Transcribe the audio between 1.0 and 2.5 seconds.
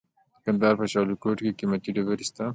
ولیکوټ کې قیمتي ډبرې شته.